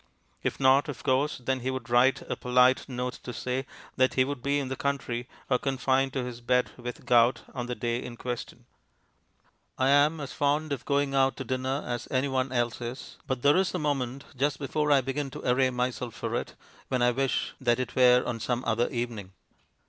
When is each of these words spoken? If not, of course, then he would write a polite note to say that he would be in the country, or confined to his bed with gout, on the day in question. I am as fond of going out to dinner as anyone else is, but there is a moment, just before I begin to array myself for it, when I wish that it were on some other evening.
If 0.41 0.59
not, 0.59 0.89
of 0.89 1.03
course, 1.03 1.37
then 1.37 1.59
he 1.59 1.69
would 1.69 1.87
write 1.87 2.23
a 2.23 2.35
polite 2.35 2.89
note 2.89 3.19
to 3.21 3.31
say 3.31 3.67
that 3.97 4.15
he 4.15 4.23
would 4.23 4.41
be 4.41 4.57
in 4.57 4.67
the 4.67 4.75
country, 4.75 5.29
or 5.47 5.59
confined 5.59 6.11
to 6.13 6.23
his 6.23 6.41
bed 6.41 6.71
with 6.75 7.05
gout, 7.05 7.43
on 7.53 7.67
the 7.67 7.75
day 7.75 8.01
in 8.03 8.17
question. 8.17 8.65
I 9.77 9.89
am 9.89 10.19
as 10.19 10.33
fond 10.33 10.73
of 10.73 10.85
going 10.85 11.13
out 11.13 11.37
to 11.37 11.43
dinner 11.43 11.83
as 11.85 12.07
anyone 12.09 12.51
else 12.51 12.81
is, 12.81 13.17
but 13.27 13.43
there 13.43 13.57
is 13.57 13.75
a 13.75 13.77
moment, 13.77 14.23
just 14.35 14.57
before 14.57 14.91
I 14.91 15.01
begin 15.01 15.29
to 15.29 15.47
array 15.47 15.69
myself 15.69 16.15
for 16.15 16.33
it, 16.35 16.55
when 16.87 17.03
I 17.03 17.11
wish 17.11 17.53
that 17.61 17.79
it 17.79 17.95
were 17.95 18.23
on 18.25 18.39
some 18.39 18.63
other 18.65 18.89
evening. 18.89 19.33